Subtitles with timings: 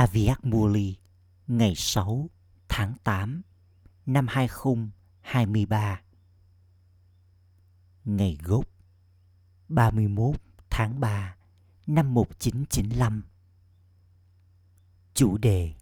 [0.00, 0.96] Aviak Muli
[1.46, 2.30] ngày 6
[2.68, 3.42] tháng 8
[4.06, 6.00] năm 2023
[8.04, 8.64] Ngày gốc
[9.68, 10.36] 31
[10.70, 11.36] tháng 3
[11.86, 13.22] năm 1995
[15.14, 15.74] Chủ đề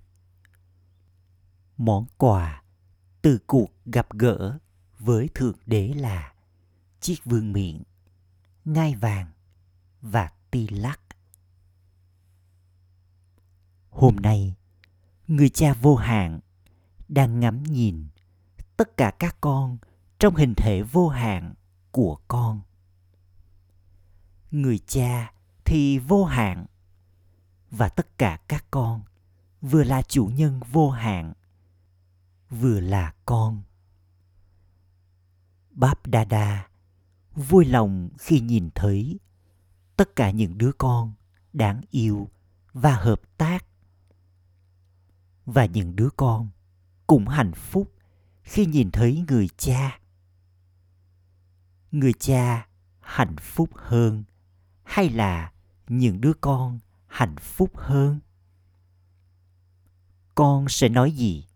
[1.77, 2.63] Món quà
[3.23, 4.59] từ cuộc gặp gỡ
[4.99, 6.33] với Thượng Đế là
[7.01, 7.83] chiếc vương miện,
[8.65, 9.33] ngai vàng
[10.03, 11.01] và ti lắc.
[14.01, 14.55] Hôm nay,
[15.29, 16.41] người cha vô hạn
[17.09, 18.09] đang ngắm nhìn
[18.77, 19.79] tất cả các con
[20.19, 21.55] trong hình thể vô hạn
[21.91, 22.61] của con.
[24.51, 25.33] Người cha
[25.65, 26.67] thì vô hạn
[27.71, 29.03] và tất cả các con
[29.61, 31.33] vừa là chủ nhân vô hạn
[32.51, 33.63] vừa là con.
[35.71, 36.69] Báp Đa Đa
[37.35, 39.19] vui lòng khi nhìn thấy
[39.97, 41.13] tất cả những đứa con
[41.53, 42.29] đáng yêu
[42.73, 43.65] và hợp tác
[45.49, 46.49] và những đứa con
[47.07, 47.93] cũng hạnh phúc
[48.43, 50.01] khi nhìn thấy người cha.
[51.93, 52.69] Người cha
[53.01, 54.25] hạnh phúc hơn
[54.85, 55.53] hay là
[55.89, 58.21] những đứa con hạnh phúc hơn?
[60.35, 61.47] Con sẽ nói gì?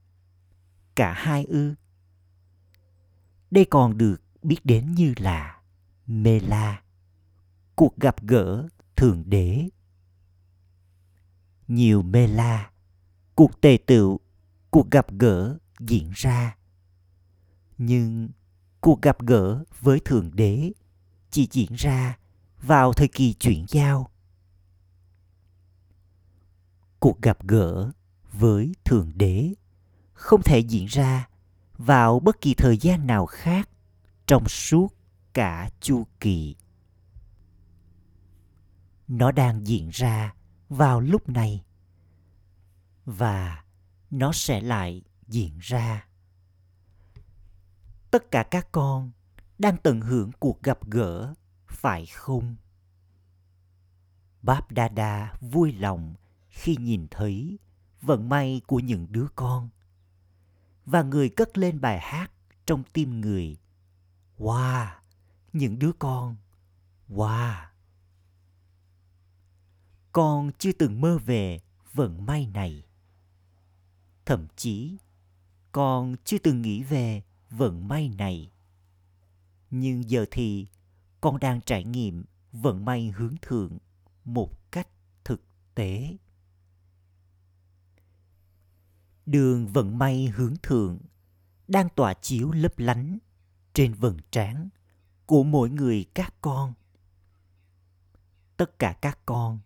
[0.94, 1.74] Cả hai ư?
[3.50, 5.62] Đây còn được biết đến như là
[6.06, 6.82] mê la
[7.74, 9.68] cuộc gặp gỡ thượng đế.
[11.68, 12.71] Nhiều mê la
[13.34, 14.20] cuộc tề tựu,
[14.70, 16.56] cuộc gặp gỡ diễn ra.
[17.78, 18.28] Nhưng
[18.80, 20.72] cuộc gặp gỡ với thượng đế
[21.30, 22.18] chỉ diễn ra
[22.62, 24.10] vào thời kỳ chuyển giao.
[27.00, 27.90] Cuộc gặp gỡ
[28.32, 29.54] với thượng đế
[30.12, 31.28] không thể diễn ra
[31.78, 33.68] vào bất kỳ thời gian nào khác
[34.26, 34.88] trong suốt
[35.34, 36.56] cả chu kỳ.
[39.08, 40.34] Nó đang diễn ra
[40.68, 41.64] vào lúc này
[43.04, 43.64] và
[44.10, 46.06] nó sẽ lại diễn ra.
[48.10, 49.10] Tất cả các con
[49.58, 51.34] đang tận hưởng cuộc gặp gỡ,
[51.66, 52.56] phải không?
[54.42, 56.14] Báp đa đa vui lòng
[56.48, 57.58] khi nhìn thấy
[58.00, 59.68] vận may của những đứa con.
[60.84, 62.32] Và người cất lên bài hát
[62.66, 63.58] trong tim người.
[64.38, 64.86] Wow,
[65.52, 66.36] những đứa con.
[67.08, 67.66] Wow.
[70.12, 71.60] Con chưa từng mơ về
[71.92, 72.84] vận may này
[74.24, 74.96] thậm chí
[75.72, 78.52] con chưa từng nghĩ về vận may này.
[79.70, 80.66] Nhưng giờ thì
[81.20, 83.78] con đang trải nghiệm vận may hướng thượng
[84.24, 84.88] một cách
[85.24, 85.42] thực
[85.74, 86.16] tế.
[89.26, 90.98] Đường vận may hướng thượng
[91.68, 93.18] đang tỏa chiếu lấp lánh
[93.74, 94.68] trên vầng trán
[95.26, 96.72] của mỗi người các con.
[98.56, 99.58] Tất cả các con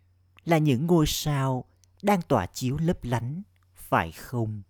[0.45, 1.65] là những ngôi sao
[2.03, 3.43] đang tỏa chiếu lấp lánh
[3.89, 4.63] phải không?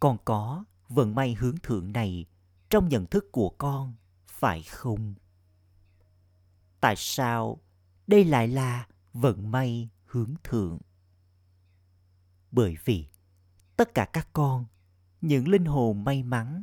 [0.00, 2.26] Con có vận may hướng thượng này,
[2.70, 3.94] trong nhận thức của con,
[4.26, 5.14] phải không?
[6.80, 7.60] Tại sao
[8.06, 10.78] đây lại là vận may hướng thượng?
[12.50, 13.06] Bởi vì
[13.76, 14.64] tất cả các con,
[15.20, 16.62] những linh hồn may mắn,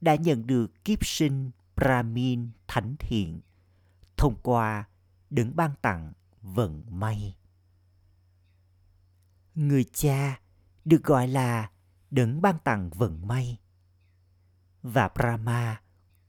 [0.00, 3.40] đã nhận được kiếp sinh Brahmin thánh thiện
[4.16, 4.88] thông qua
[5.30, 6.12] đấng ban tặng
[6.42, 7.36] vận may.
[9.54, 10.40] Người cha
[10.84, 11.70] được gọi là
[12.10, 13.60] đấng ban tặng vận may.
[14.82, 15.80] Và Brahma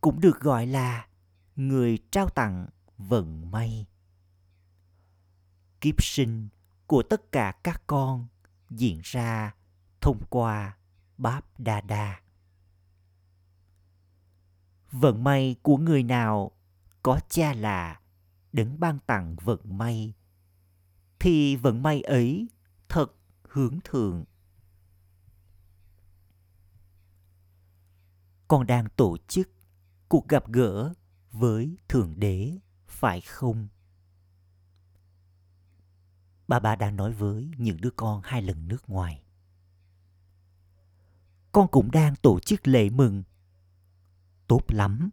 [0.01, 1.07] cũng được gọi là
[1.55, 3.85] người trao tặng vận may.
[5.81, 6.49] Kiếp sinh
[6.87, 8.27] của tất cả các con
[8.69, 9.55] diễn ra
[10.01, 10.77] thông qua
[11.17, 12.21] Báp Đa Đa.
[14.91, 16.51] Vận may của người nào
[17.03, 17.99] có cha là
[18.53, 20.13] đấng ban tặng vận may,
[21.19, 22.47] thì vận may ấy
[22.89, 23.14] thật
[23.55, 24.25] hướng thượng.
[28.47, 29.49] Con đang tổ chức
[30.09, 30.93] cuộc gặp gỡ
[31.31, 32.57] với thượng đế,
[32.87, 33.67] phải không?
[36.47, 39.23] Bà bà đang nói với những đứa con hai lần nước ngoài.
[41.51, 43.23] Con cũng đang tổ chức lễ mừng.
[44.47, 45.09] Tốt lắm.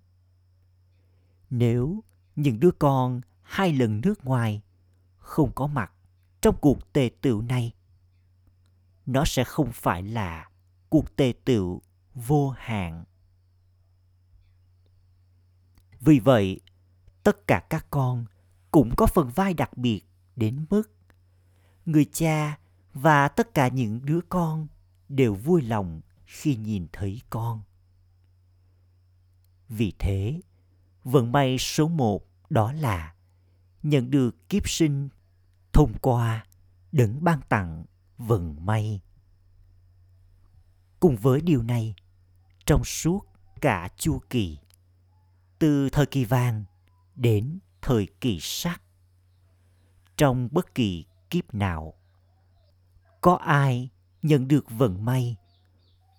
[1.50, 2.02] Nếu
[2.36, 4.62] những đứa con hai lần nước ngoài
[5.18, 5.92] không có mặt
[6.40, 7.72] trong cuộc tề tựu này
[9.06, 10.48] nó sẽ không phải là
[10.88, 11.82] cuộc tề tựu
[12.14, 13.04] vô hạn.
[16.00, 16.60] Vì vậy,
[17.22, 18.24] tất cả các con
[18.70, 20.02] cũng có phần vai đặc biệt
[20.36, 20.92] đến mức
[21.86, 22.58] người cha
[22.94, 24.66] và tất cả những đứa con
[25.08, 27.62] đều vui lòng khi nhìn thấy con.
[29.68, 30.40] Vì thế,
[31.04, 33.14] vận may số một đó là
[33.82, 35.08] nhận được kiếp sinh
[35.72, 36.46] thông qua
[36.92, 37.84] đấng ban tặng
[38.26, 39.00] vận may.
[41.00, 41.94] Cùng với điều này,
[42.66, 43.20] trong suốt
[43.60, 44.58] cả chu kỳ,
[45.58, 46.64] từ thời kỳ vàng
[47.14, 48.82] đến thời kỳ sắt,
[50.16, 51.94] trong bất kỳ kiếp nào,
[53.20, 53.90] có ai
[54.22, 55.36] nhận được vận may,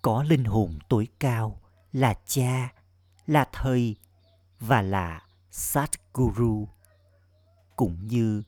[0.02, 1.60] có linh hồn tối cao
[1.92, 2.72] là cha,
[3.26, 3.96] là thầy
[4.60, 6.68] và là Satguru,
[7.76, 8.42] cũng như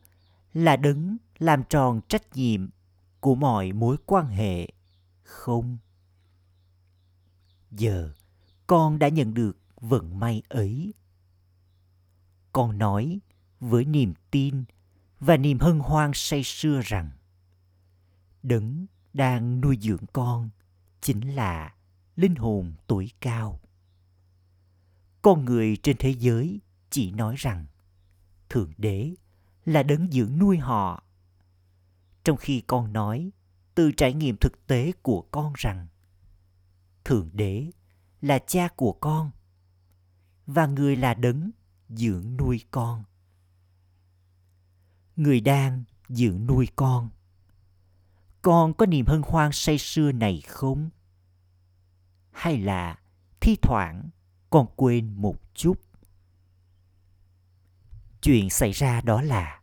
[0.53, 2.71] là đấng làm tròn trách nhiệm
[3.21, 4.69] của mọi mối quan hệ,
[5.23, 5.79] không?
[7.71, 8.13] Giờ,
[8.67, 10.95] con đã nhận được vận may ấy.
[12.53, 13.21] Con nói
[13.61, 14.65] với niềm tin
[15.21, 17.11] và niềm hân hoan say sưa rằng,
[18.43, 20.51] đấng đang nuôi dưỡng con
[21.01, 21.75] chính là
[22.17, 23.61] linh hồn tuổi cao.
[25.23, 26.61] Con người trên thế giới
[26.91, 27.67] chỉ nói rằng,
[28.49, 29.15] thượng đế
[29.65, 31.03] là đấng dưỡng nuôi họ
[32.27, 33.31] trong khi con nói,
[33.75, 35.87] từ trải nghiệm thực tế của con rằng,
[37.05, 37.71] thượng đế
[38.21, 39.31] là cha của con,
[40.47, 41.51] và người là đấng
[41.89, 43.05] dưỡng nuôi con.
[45.17, 47.11] Người đang dưỡng nuôi con
[48.43, 50.91] con có niềm hân hoan say sưa này không?
[52.31, 52.99] Hay là
[53.41, 54.11] thi thoảng
[54.51, 55.81] con quên một chút?
[58.23, 59.61] Chuyện xảy ra đó là,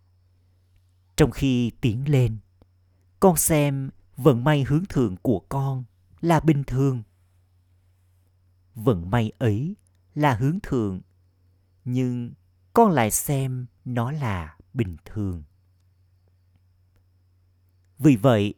[1.15, 2.37] trong khi tiến lên
[3.23, 5.83] con xem vận may hướng thượng của con
[6.21, 7.03] là bình thường.
[8.75, 9.75] Vận may ấy
[10.15, 11.01] là hướng thượng,
[11.85, 12.33] nhưng
[12.73, 15.43] con lại xem nó là bình thường.
[17.99, 18.53] Vì vậy,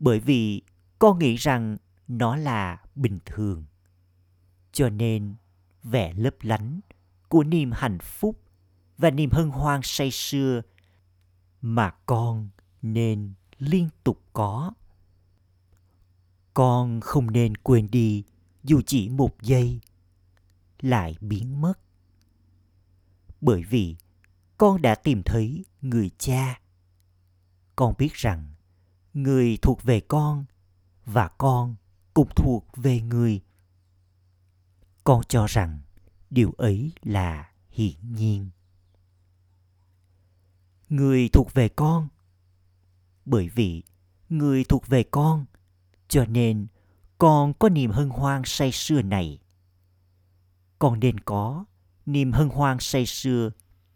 [0.00, 0.62] bởi vì
[0.98, 1.76] con nghĩ rằng
[2.08, 3.64] nó là bình thường,
[4.72, 5.34] cho nên
[5.82, 6.80] vẻ lấp lánh
[7.28, 8.40] của niềm hạnh phúc
[8.98, 10.62] và niềm hân hoan say sưa
[11.60, 12.48] mà con
[12.82, 14.72] nên liên tục có.
[16.54, 18.24] Con không nên quên đi,
[18.64, 19.80] dù chỉ một giây,
[20.80, 21.78] lại biến mất.
[23.40, 23.96] Bởi vì
[24.58, 26.60] con đã tìm thấy người cha.
[27.76, 28.54] Con biết rằng
[29.14, 30.44] người thuộc về con
[31.04, 31.74] và con
[32.14, 33.40] cũng thuộc về người.
[35.04, 35.80] Con cho rằng
[36.30, 38.50] điều ấy là hiển nhiên.
[40.88, 42.08] Người thuộc về con
[43.30, 43.82] bởi vì
[44.28, 45.44] người thuộc về con,
[46.08, 46.66] cho nên
[47.18, 49.38] con có niềm hân hoan say sưa này.
[50.78, 51.64] Con nên có
[52.06, 53.50] niềm hân hoan say sưa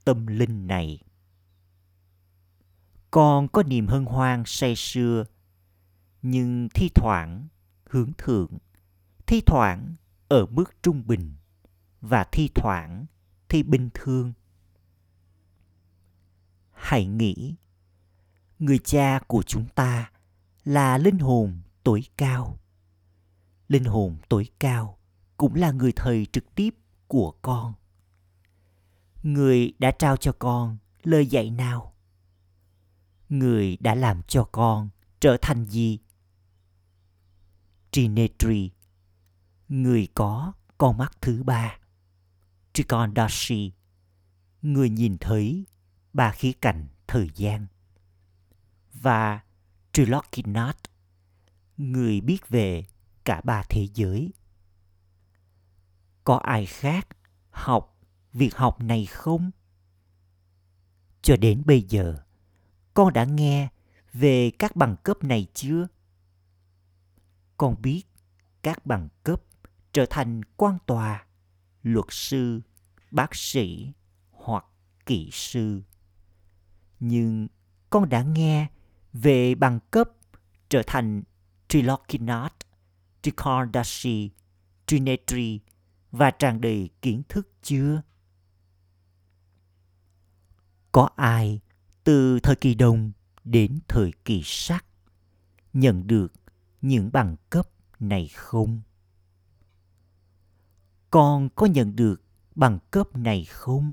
[0.05, 1.03] tâm linh này.
[3.11, 5.25] Con có niềm hân hoan say sưa,
[6.23, 7.49] nhưng thi thoảng
[7.91, 8.59] hướng thượng,
[9.27, 9.95] thi thoảng
[10.29, 11.35] ở mức trung bình,
[12.01, 13.07] và thi thoảng
[13.49, 14.33] thì bình thường.
[16.73, 17.55] Hãy nghĩ
[18.65, 20.11] người cha của chúng ta
[20.65, 22.59] là linh hồn tối cao.
[23.69, 24.99] Linh hồn tối cao
[25.37, 26.75] cũng là người thầy trực tiếp
[27.07, 27.75] của con.
[29.23, 31.95] Người đã trao cho con lời dạy nào?
[33.29, 34.89] Người đã làm cho con
[35.21, 35.99] trở thành gì?
[37.93, 38.71] Trinetri
[39.69, 41.79] người có con mắt thứ ba.
[42.73, 43.73] Trikondashi,
[44.63, 45.67] người nhìn thấy
[46.13, 47.67] ba khía cạnh thời gian
[49.05, 49.41] và
[49.93, 50.77] Trulokinat
[51.77, 52.87] người biết về
[53.25, 54.33] cả ba thế giới.
[56.25, 57.09] Có ai khác
[57.51, 57.99] học
[58.33, 59.51] việc học này không?
[61.23, 62.17] Cho đến bây giờ,
[62.95, 63.69] con đã nghe
[64.13, 65.89] về các bằng cấp này chưa?
[67.57, 68.03] Con biết
[68.63, 69.43] các bằng cấp
[69.93, 71.27] trở thành quan tòa,
[71.83, 72.61] luật sư,
[73.11, 73.93] bác sĩ
[74.31, 74.65] hoặc
[75.07, 75.83] kỹ sư.
[77.01, 77.49] Nhưng
[77.91, 78.69] con đã nghe
[79.15, 80.11] về bằng cấp
[80.69, 81.23] trở thành
[81.69, 82.57] Trilokinath,
[83.23, 84.31] Trikardashi,
[84.87, 85.61] Trinetri
[86.11, 88.03] và tràn đầy kiến thức chưa?
[90.93, 91.61] Có ai
[92.05, 93.13] từ thời kỳ đông
[93.45, 94.85] đến thời kỳ sắc
[95.73, 96.33] nhận được
[96.83, 97.69] những bằng cấp
[98.01, 98.81] này không?
[101.11, 102.23] Con có nhận được
[102.55, 103.93] bằng cấp này không?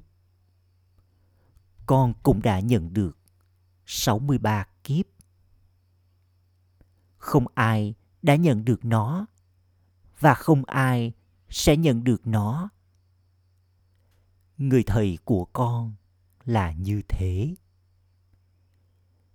[1.86, 3.18] Con cũng đã nhận được
[3.86, 5.05] 63 kiếp.
[7.17, 9.25] Không ai đã nhận được nó
[10.19, 11.13] và không ai
[11.50, 12.69] sẽ nhận được nó.
[14.57, 15.93] Người thầy của con
[16.45, 17.55] là như thế.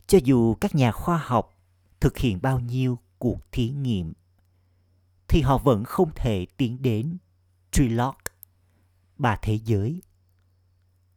[0.06, 1.54] Cho dù các nhà khoa học
[2.00, 4.12] thực hiện bao nhiêu cuộc thí nghiệm
[5.28, 7.16] thì họ vẫn không thể tiến đến
[7.72, 8.14] Trilog,
[9.18, 10.02] ba thế giới.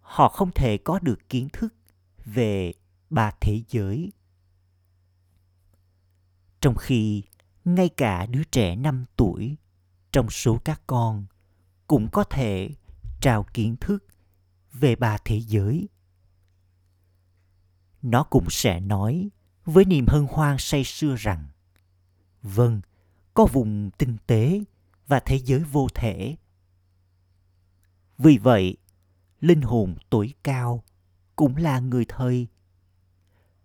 [0.01, 1.73] Họ không thể có được kiến thức
[2.25, 2.73] về
[3.09, 4.11] ba thế giới
[6.61, 7.23] trong khi
[7.65, 9.57] ngay cả đứa trẻ 5 tuổi
[10.11, 11.25] trong số các con
[11.87, 12.69] cũng có thể
[13.21, 14.05] trao kiến thức
[14.73, 15.89] về ba thế giới.
[18.01, 19.29] Nó cũng sẽ nói
[19.65, 21.47] với niềm hân hoan say sưa rằng
[22.41, 22.81] Vâng,
[23.33, 24.63] có vùng tinh tế
[25.07, 26.35] và thế giới vô thể.
[28.17, 28.77] Vì vậy,
[29.39, 30.83] linh hồn tối cao
[31.35, 32.47] cũng là người thầy.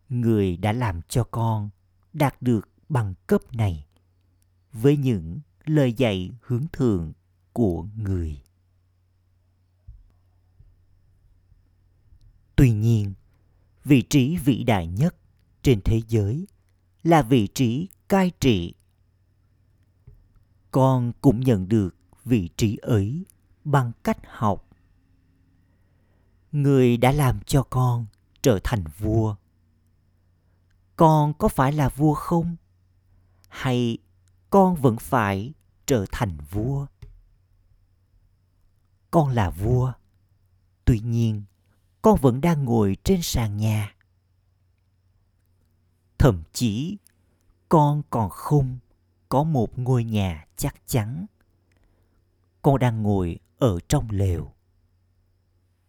[0.09, 1.71] Người đã làm cho con
[2.13, 3.87] đạt được bằng cấp này
[4.73, 7.13] với những lời dạy hướng thượng
[7.53, 8.43] của người.
[12.57, 13.15] Tuy nhiên,
[13.85, 15.17] vị trí vĩ đại nhất
[15.63, 16.47] trên thế giới
[17.03, 18.75] là vị trí cai trị.
[20.71, 23.25] Con cũng nhận được vị trí ấy
[23.65, 24.69] bằng cách học.
[26.53, 28.07] Người đã làm cho con
[28.43, 29.37] trở thành vua.
[30.97, 32.57] Con có phải là vua không?
[33.55, 33.99] Hay
[34.51, 35.53] con vẫn phải
[35.87, 36.87] trở thành vua?
[39.11, 39.93] Con là vua.
[40.85, 41.43] Tuy nhiên,
[42.03, 43.95] con vẫn đang ngồi trên sàn nhà.
[46.19, 46.97] Thậm chí,
[47.69, 48.79] con còn không
[49.29, 51.27] có một ngôi nhà chắc chắn.
[52.63, 54.53] Con đang ngồi ở trong lều.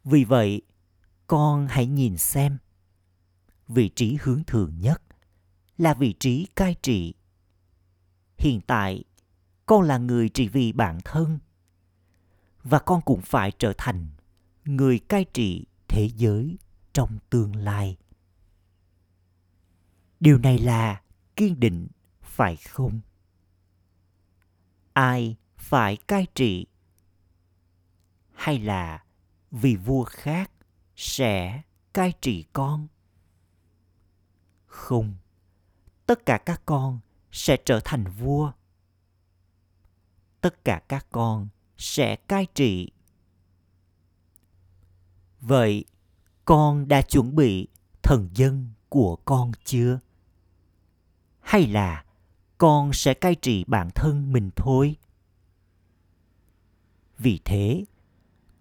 [0.04, 0.62] Vì vậy,
[1.28, 2.58] con hãy nhìn xem.
[3.68, 5.02] Vị trí hướng thường nhất
[5.78, 7.14] là vị trí cai trị.
[8.38, 9.04] Hiện tại,
[9.66, 11.40] con là người trị vì bản thân.
[12.64, 14.08] Và con cũng phải trở thành
[14.66, 16.58] người cai trị thế giới
[16.94, 17.98] trong tương lai.
[20.20, 21.02] Điều này là
[21.36, 21.88] kiên định
[22.22, 23.00] phải không?
[24.94, 26.66] Ai phải cai trị
[28.34, 29.04] hay là
[29.52, 30.52] vì vua khác
[30.96, 31.62] sẽ
[31.94, 32.88] cai trị con?
[34.66, 35.16] Không.
[36.06, 37.00] Tất cả các con
[37.36, 38.52] sẽ trở thành vua.
[40.42, 42.92] Tất cả các con sẽ cai trị.
[45.42, 45.86] Vậy
[46.46, 47.68] con đã chuẩn bị
[48.04, 50.00] thần dân của con chưa?
[51.40, 52.06] Hay là
[52.58, 54.96] con sẽ cai trị bản thân mình thôi?
[57.18, 57.86] Vì thế,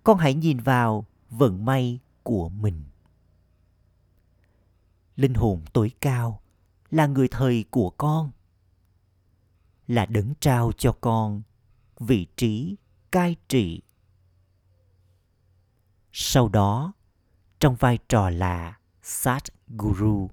[0.05, 2.85] con hãy nhìn vào vận may của mình.
[5.17, 6.41] Linh hồn tối cao
[6.91, 8.31] là người thầy của con
[9.87, 11.43] là đấng trao cho con.
[12.01, 12.77] Vị trí,
[13.13, 13.83] cai trị.
[16.13, 16.93] Sau đó,
[17.61, 20.31] trong vai trò là sát guru.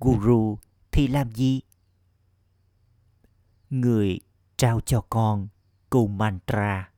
[0.00, 0.58] Guru
[0.92, 1.60] thì làm gì?
[3.70, 4.20] Người
[4.56, 5.48] trao cho con
[5.90, 6.90] câu mantra.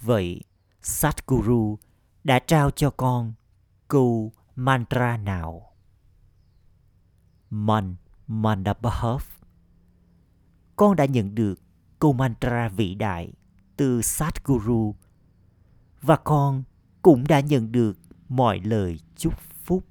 [0.00, 0.42] Vậy,
[0.82, 1.78] sát guru
[2.24, 3.32] đã trao cho con
[3.88, 5.72] câu mantra nào?
[7.50, 9.35] Man mandabhav
[10.76, 11.60] con đã nhận được
[11.98, 13.32] câu mantra vĩ đại
[13.76, 14.94] từ sadhguru
[16.02, 16.62] và con
[17.02, 19.84] cũng đã nhận được mọi lời chúc phúc.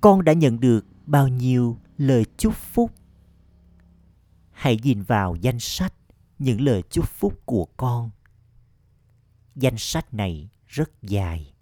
[0.00, 2.92] Con đã nhận được bao nhiêu lời chúc phúc?
[4.50, 5.94] Hãy nhìn vào danh sách
[6.38, 8.10] những lời chúc phúc của con.
[9.54, 11.54] Danh sách này rất dài.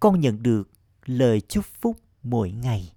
[0.00, 0.70] Con nhận được
[1.04, 2.92] lời chúc phúc mỗi ngày.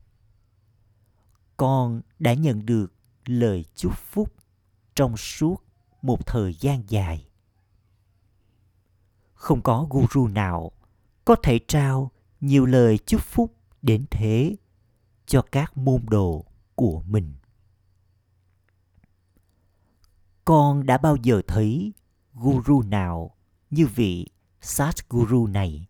[1.62, 2.94] Con đã nhận được
[3.26, 4.34] lời chúc phúc
[4.96, 5.64] trong suốt
[6.02, 7.30] một thời gian dài.
[9.34, 10.72] Không có guru nào
[11.26, 14.56] có thể trao nhiều lời chúc phúc đến thế
[15.26, 17.34] cho các môn đồ của mình.
[20.46, 21.94] Con đã bao giờ thấy
[22.34, 23.36] guru nào
[23.70, 24.28] như vị
[24.62, 25.88] sát guru này?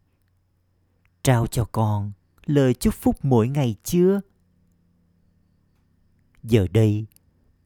[1.24, 2.12] Trao cho con
[2.46, 4.22] lời chúc phúc mỗi ngày chưa?
[6.43, 7.05] Giờ đây,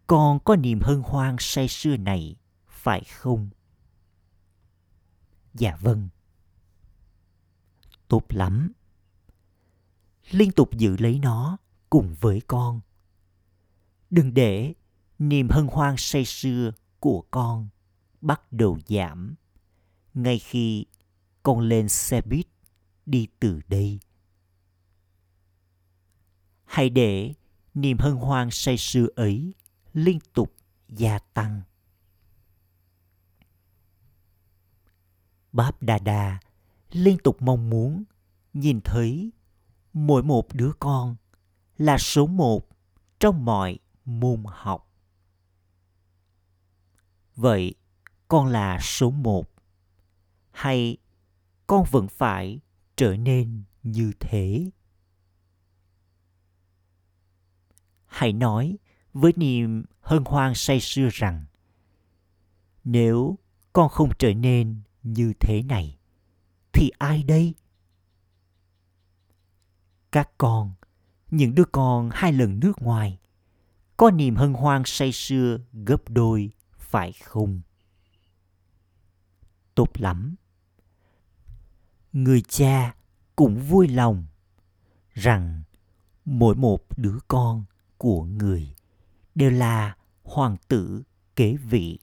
[0.08, 2.36] con có niềm hân hoan say sưa này,
[2.67, 3.50] phải không
[5.53, 6.10] Dạ vâng.
[8.08, 8.72] Tốt lắm.
[10.32, 11.58] Liên tục giữ lấy nó
[11.89, 12.82] cùng với con.
[14.10, 14.74] Đừng để
[15.20, 17.70] niềm hân hoan say sưa của con
[18.22, 19.36] bắt đầu giảm
[20.13, 20.86] ngay khi
[21.44, 22.48] con lên xe buýt
[23.05, 24.00] đi từ đây.
[26.65, 27.34] Hãy để
[27.75, 29.53] niềm hân hoan say sưa ấy
[29.94, 30.53] liên tục
[30.89, 31.62] gia tăng.
[35.51, 36.39] Báp Đà Đà
[36.91, 38.03] liên tục mong muốn
[38.53, 39.32] nhìn thấy
[39.94, 41.15] mỗi một đứa con
[41.77, 42.67] là số một
[43.20, 44.91] trong mọi môn học.
[47.36, 47.75] Vậy
[48.27, 49.50] con là số một
[50.51, 50.98] hay
[51.67, 52.60] con vẫn phải
[52.96, 54.70] trở nên như thế?
[58.15, 58.77] Hãy nói
[59.13, 61.45] với niềm hân hoan say sưa rằng,
[62.84, 63.38] nếu
[63.74, 65.98] con không trở nên như thế này,
[66.74, 67.53] thì ai đây?
[70.12, 70.74] Các con,
[71.31, 73.19] những đứa con hai lần nước ngoài,
[73.98, 77.62] có niềm hân hoan say sưa gấp đôi, phải không?
[79.75, 80.36] Tốt lắm.
[82.13, 82.95] Người cha
[83.36, 84.25] cũng vui lòng
[85.13, 85.63] rằng
[86.25, 87.65] mỗi một đứa con
[87.98, 88.75] của người
[89.36, 91.04] đều là hoàng tử
[91.36, 92.00] kế vị,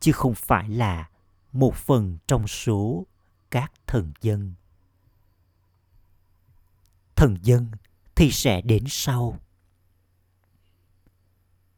[0.00, 1.10] chứ không phải là
[1.52, 3.06] một phần trong số
[3.50, 4.54] các thần dân.
[7.16, 7.70] Thần dân
[8.14, 9.38] thì sẽ đến sau.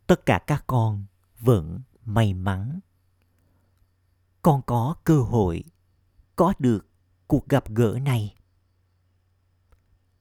[0.06, 1.04] Tất cả các con
[1.40, 2.80] vẫn may mắn.
[4.42, 5.64] Con có cơ hội,
[6.36, 6.86] có được
[7.26, 8.36] cuộc gặp gỡ này.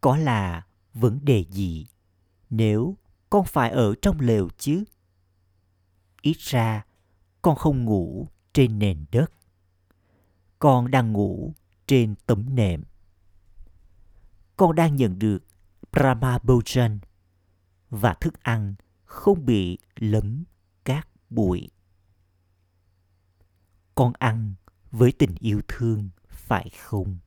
[0.01, 1.86] Có là vấn đề gì
[2.57, 2.98] nếu
[3.29, 4.83] con phải ở trong lều chứ
[6.22, 6.86] ít ra,
[7.41, 9.31] con không ngủ trên nền đất
[10.60, 11.53] con đang ngủ
[11.88, 12.83] trên tấm nệm
[14.57, 15.43] con đang nhận được
[15.91, 17.00] Brahma Bhojan
[17.89, 20.43] và thức ăn không bị lấm
[20.83, 21.69] các bụi.
[23.95, 24.53] Con ăn
[24.91, 27.17] với tình yêu thương, phải không?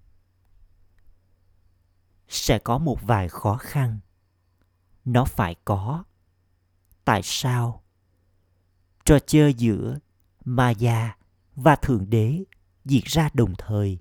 [2.29, 3.99] Sẽ có một vài khó khăn.
[5.07, 6.05] Nó phải có.
[7.05, 7.83] Tại sao?
[9.05, 9.99] Trò chơi giữa
[10.45, 11.17] Maya
[11.55, 12.45] và Thượng Đế
[12.85, 13.99] diễn ra đồng thời.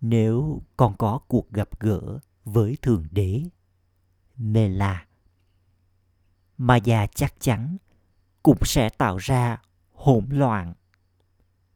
[0.00, 3.42] Nếu con có cuộc gặp gỡ với Thượng Đế,
[4.36, 5.06] Mela,
[6.58, 7.76] Maya chắc chắn
[8.42, 9.62] cũng sẽ tạo ra
[9.92, 10.74] hỗn loạn.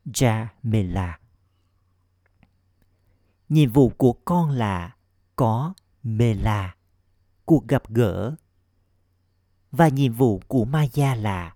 [0.05, 1.13] Dạ, ja Jamela.
[3.49, 4.97] Nhiệm vụ của con là
[5.37, 6.75] có Mela,
[7.51, 8.35] cuộc gặp gỡ.
[9.73, 11.55] Và nhiệm vụ của Maya là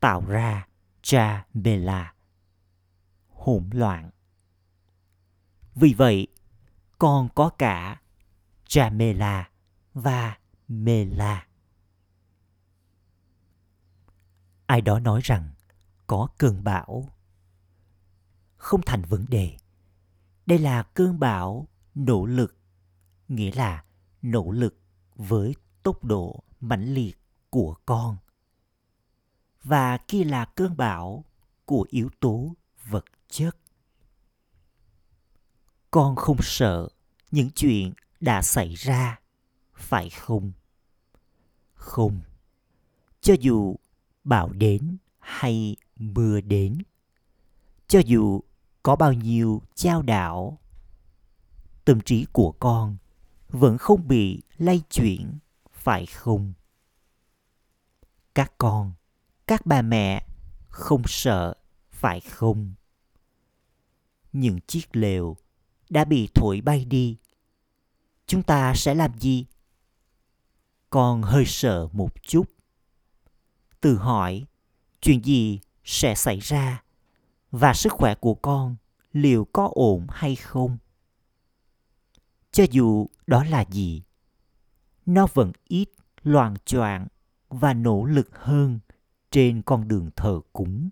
[0.00, 0.68] tạo ra
[1.02, 2.04] Jamela,
[3.28, 4.10] hỗn loạn.
[5.74, 6.26] Vì vậy,
[6.98, 8.00] còn có cả
[8.66, 9.44] Jamela
[9.94, 11.46] và Mela.
[14.66, 15.50] ai đó nói rằng
[16.06, 17.08] có cơn bão
[18.56, 19.56] không thành vấn đề
[20.46, 22.58] đây là cơn bão nỗ lực
[23.28, 23.84] nghĩa là
[24.22, 24.78] nỗ lực
[25.18, 27.18] với tốc độ mãnh liệt
[27.50, 28.16] của con.
[29.62, 31.24] Và kia là cơn bão
[31.64, 32.54] của yếu tố
[32.84, 33.56] vật chất,
[35.90, 36.88] con không sợ
[37.30, 39.20] những chuyện đã xảy ra,
[39.74, 40.52] phải không?
[41.74, 42.20] Không.
[43.20, 43.76] Cho dù
[44.24, 46.78] bão đến hay mưa đến,
[47.88, 48.40] cho dù
[48.82, 50.58] có bao nhiêu trao đảo,
[51.84, 52.96] tâm trí của con
[53.48, 55.38] vẫn không bị lay chuyển,
[55.72, 56.52] phải không?
[58.34, 58.92] Các con,
[59.46, 60.26] các bà mẹ
[60.68, 61.54] không sợ,
[61.90, 62.74] phải không?
[64.32, 65.36] Những chiếc lều
[65.90, 67.16] đã bị thổi bay đi.
[68.26, 69.46] Chúng ta sẽ làm gì?
[70.90, 72.44] Con hơi sợ một chút.
[73.80, 74.44] Tự hỏi,
[75.00, 76.82] chuyện gì sẽ xảy ra?
[77.50, 78.76] Và sức khỏe của con
[79.12, 80.78] liệu có ổn hay không?
[82.52, 84.02] Cho dù đó là gì,
[85.06, 85.88] nó vẫn ít
[86.22, 87.06] loạn choạng
[87.48, 88.78] và nỗ lực hơn
[89.30, 90.90] trên con đường thờ cúng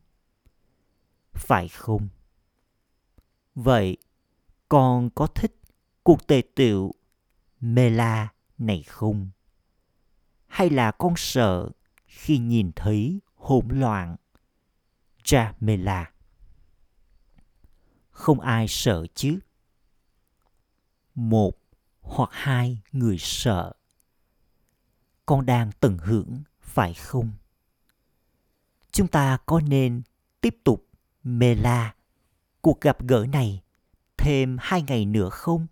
[1.33, 2.09] phải không
[3.55, 3.97] vậy
[4.69, 5.61] con có thích
[6.03, 6.93] cuộc tề tựu
[7.61, 9.31] mê la này không
[10.47, 11.71] hay là con sợ
[12.07, 14.17] khi nhìn thấy hỗn loạn.
[15.23, 16.11] cha mê la?
[18.11, 19.39] Không ai sợ chứ.
[21.17, 21.59] Một
[22.01, 23.73] hoặc hai người sợ.
[25.27, 27.33] Con đang tận hưởng, phải không?
[28.91, 30.03] Chúng ta có nên
[30.41, 30.87] tiếp tục
[31.23, 31.95] mê la
[32.61, 33.63] cuộc gặp gỡ này
[34.17, 35.67] thêm hai ngày nữa không?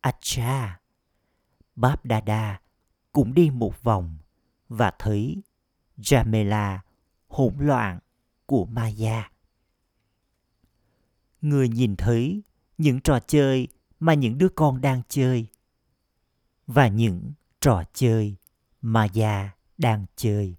[0.00, 0.80] Acha,
[1.76, 2.60] Báp Đa Đa
[3.12, 4.16] cũng đi một vòng
[4.68, 5.42] và thấy
[5.98, 6.78] Jamela
[7.28, 7.98] hỗn loạn
[8.46, 9.30] của Maya.
[11.40, 12.42] Người nhìn thấy
[12.78, 13.68] những trò chơi
[14.00, 15.46] mà những đứa con đang chơi
[16.66, 18.36] và những trò chơi
[18.80, 20.56] mà già đang chơi.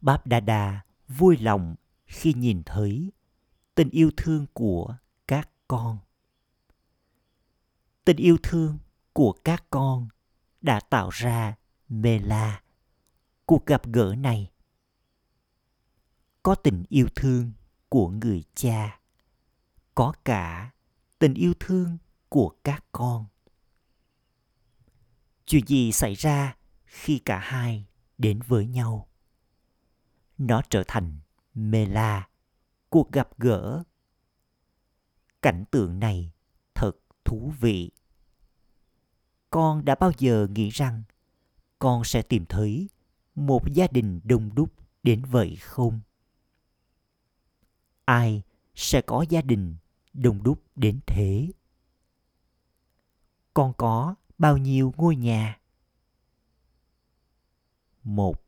[0.00, 1.74] Báp Đa Đa vui lòng
[2.06, 3.12] khi nhìn thấy
[3.74, 4.96] tình yêu thương của
[5.28, 5.98] các con.
[8.04, 8.78] Tình yêu thương
[9.12, 10.08] của các con
[10.60, 11.56] đã tạo ra
[11.88, 12.62] mê la
[13.46, 14.50] cuộc gặp gỡ này
[16.42, 17.52] có tình yêu thương
[17.88, 19.00] của người cha
[19.94, 20.72] có cả
[21.18, 23.26] tình yêu thương của các con.
[25.46, 27.86] Chuyện gì xảy ra khi cả hai
[28.18, 29.08] đến với nhau?
[30.38, 31.18] Nó trở thành
[31.54, 32.28] mê la,
[32.90, 33.82] cuộc gặp gỡ.
[35.42, 36.32] Cảnh tượng này
[36.74, 36.92] thật
[37.24, 37.90] thú vị.
[39.50, 41.02] Con đã bao giờ nghĩ rằng
[41.78, 42.88] con sẽ tìm thấy
[43.34, 46.00] một gia đình đông đúc đến vậy không?
[48.04, 48.42] Ai
[48.74, 49.76] sẽ có gia đình
[50.14, 51.48] đông đúc đến thế.
[53.54, 55.60] Con có bao nhiêu ngôi nhà?
[58.02, 58.44] Một.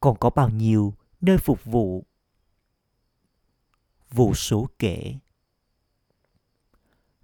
[0.00, 2.06] Con có bao nhiêu nơi phục vụ?
[4.10, 5.18] Vô số kể.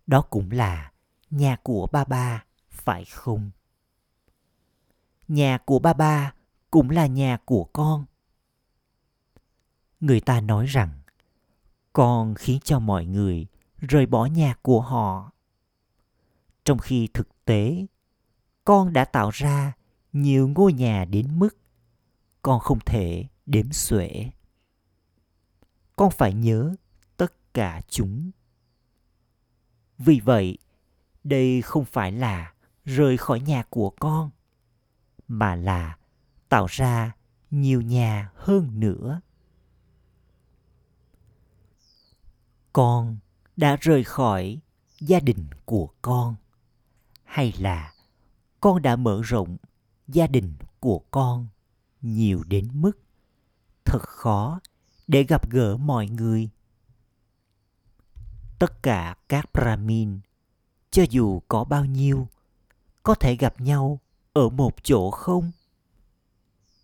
[0.07, 0.93] Đó cũng là
[1.31, 3.51] nhà của ba ba, phải không?
[5.29, 6.35] Nhà của ba ba
[6.71, 8.05] cũng là nhà của con.
[10.01, 11.01] Người ta nói rằng
[11.99, 13.47] con khiến cho mọi người
[13.79, 15.33] rời bỏ nhà của họ.
[16.65, 17.87] Trong khi thực tế,
[18.65, 19.73] con đã tạo ra
[20.13, 21.59] nhiều ngôi nhà đến mức
[22.43, 24.31] con không thể đếm xuể.
[25.97, 26.75] Con phải nhớ
[27.17, 28.31] tất cả chúng.
[29.99, 30.59] Vì vậy,
[31.25, 32.53] đây không phải là
[32.85, 34.31] rời khỏi nhà của con,
[35.29, 35.99] mà là
[36.49, 37.13] tạo ra
[37.51, 39.21] nhiều nhà hơn nữa.
[42.79, 43.19] Con
[43.57, 44.61] đã rời khỏi
[45.01, 46.35] gia đình của con.
[47.25, 47.95] Hay là
[48.61, 49.57] con đã mở rộng
[50.09, 51.47] gia đình của con
[52.01, 52.93] nhiều đến mức
[53.85, 54.61] thật khó
[55.07, 56.49] để gặp gỡ mọi người?
[58.59, 60.21] Tất cả các brahmin,
[60.91, 62.29] cho dù có bao nhiêu,
[63.03, 64.01] có thể gặp nhau
[64.33, 65.53] ở một chỗ không?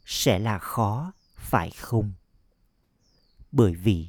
[0.04, 2.12] Sẽ là khó, phải không?
[3.52, 4.09] Bởi vì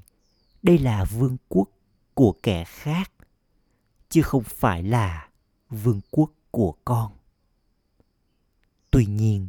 [0.64, 1.70] đây là vương quốc
[2.16, 3.12] của kẻ khác,
[4.10, 5.30] chứ không phải là
[5.70, 7.12] vương quốc của con.
[8.92, 9.48] Tuy nhiên,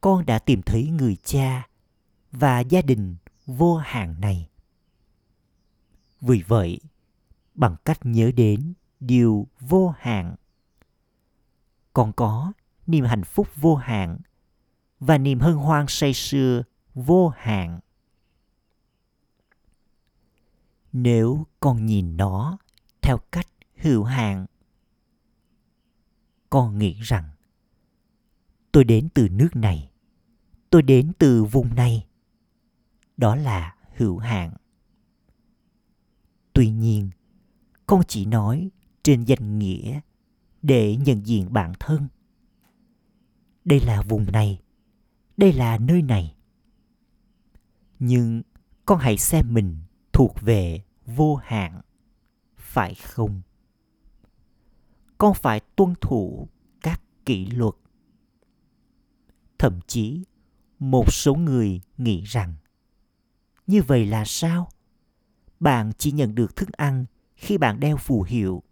[0.00, 1.68] con đã tìm thấy người cha
[2.32, 4.48] và gia đình vô hạn này.
[6.20, 6.80] Vì vậy,
[7.54, 10.34] bằng cách nhớ đến điều vô hạn,
[11.92, 12.52] con có
[12.86, 14.18] niềm hạnh phúc vô hạn
[15.00, 16.62] và niềm hân hoan say sưa
[16.94, 17.80] vô hạn
[20.96, 22.58] nếu con nhìn nó
[23.02, 24.46] theo cách hữu hạn.
[26.50, 27.24] Con nghĩ rằng,
[28.72, 29.90] tôi đến từ nước này,
[30.70, 32.06] tôi đến từ vùng này.
[33.16, 34.54] Đó là hữu hạn.
[36.52, 37.10] Tuy nhiên,
[37.86, 38.70] con chỉ nói
[39.02, 40.00] trên danh nghĩa
[40.62, 42.08] để nhận diện bản thân.
[43.64, 44.60] Đây là vùng này,
[45.36, 46.34] đây là nơi này.
[47.98, 48.42] Nhưng
[48.86, 49.76] con hãy xem mình
[50.12, 51.80] thuộc về vô hạn,
[52.56, 53.42] phải không?
[55.18, 56.48] Con phải tuân thủ
[56.82, 57.74] các kỷ luật.
[59.58, 60.24] Thậm chí,
[60.78, 62.54] một số người nghĩ rằng,
[63.66, 64.68] như vậy là sao?
[65.60, 67.04] Bạn chỉ nhận được thức ăn
[67.36, 68.62] khi bạn đeo phù hiệu.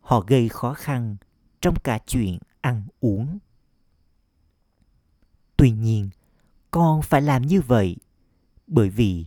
[0.00, 1.16] Họ gây khó khăn
[1.60, 3.38] trong cả chuyện ăn uống.
[5.56, 6.10] Tuy nhiên,
[6.70, 7.96] con phải làm như vậy
[8.66, 9.26] bởi vì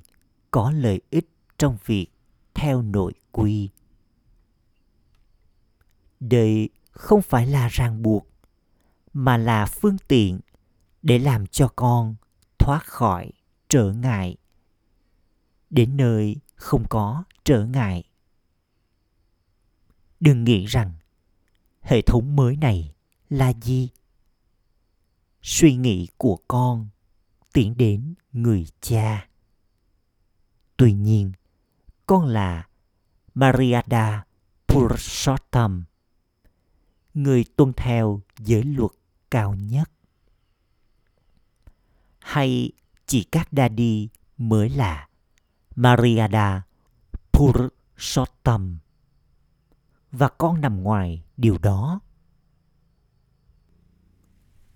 [0.52, 2.08] có lợi ích trong việc
[2.54, 3.70] theo nội quy.
[6.20, 8.28] Đây không phải là ràng buộc,
[9.14, 10.40] mà là phương tiện
[11.02, 12.16] để làm cho con
[12.60, 13.32] thoát khỏi
[13.70, 14.38] trở ngại.
[15.70, 18.04] Đến nơi không có trở ngại.
[20.20, 20.94] Đừng nghĩ rằng
[21.82, 22.94] hệ thống mới này
[23.30, 23.90] là gì.
[25.42, 26.88] Suy nghĩ của con
[27.54, 29.28] tiến đến người cha.
[30.78, 31.32] Tuy nhiên
[32.08, 32.68] con là
[33.34, 34.26] mariada
[34.68, 35.84] purushottam
[37.14, 38.92] người tuân theo giới luật
[39.32, 39.92] cao nhất.
[42.20, 42.72] Hay
[43.06, 45.08] chỉ các đa đi mới là
[45.76, 46.62] mariada
[47.32, 48.78] purushottam
[50.12, 52.00] và con nằm ngoài điều đó.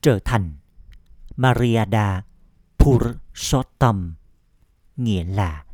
[0.01, 0.53] Trở thành
[1.35, 2.23] Mariada
[2.77, 4.15] Purushottam
[4.97, 5.65] nghĩa là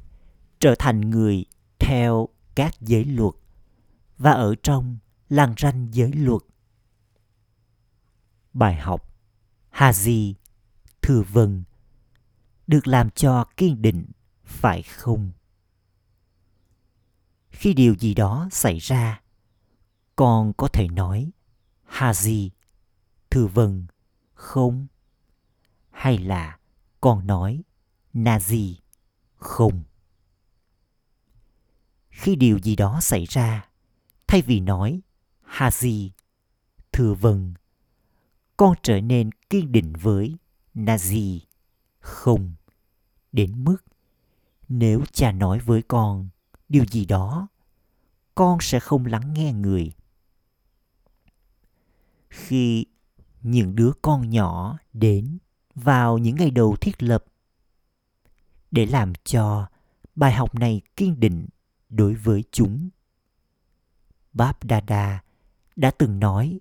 [0.60, 1.46] trở thành người
[1.80, 3.34] theo các giới luật
[4.18, 4.98] và ở trong
[5.30, 6.42] làng ranh giới luật.
[8.54, 9.14] Bài học
[9.72, 10.34] Haji
[11.02, 11.64] Thừa Vân
[12.68, 14.06] được làm cho kiên định
[14.46, 15.32] phải không?
[17.50, 19.22] Khi điều gì đó xảy ra,
[20.16, 21.32] con có thể nói
[21.90, 22.50] Haji
[23.30, 23.88] Thừa Vân
[24.34, 24.88] không?
[25.92, 26.58] Hay là
[27.02, 27.62] con nói
[28.14, 28.74] Nazi
[29.36, 29.84] không?
[32.18, 33.70] Khi điều gì đó xảy ra,
[34.28, 35.02] thay vì nói
[35.46, 36.10] Haji,
[36.92, 37.54] thưa vâng
[38.58, 40.36] con trở nên kiên định với
[40.76, 41.40] nazi
[42.00, 42.54] không
[43.32, 43.78] đến mức
[44.70, 46.30] nếu cha nói với con
[46.70, 47.48] điều gì đó
[48.36, 49.92] con sẽ không lắng nghe người.
[52.30, 52.86] Khi
[53.42, 55.38] những đứa con nhỏ đến
[55.76, 57.26] vào những ngày đầu thiết lập
[58.72, 59.68] để làm cho
[60.16, 61.48] bài học này kiên định
[61.90, 62.90] đối với chúng.
[64.34, 65.22] Báp đa
[65.76, 66.60] đã từng nói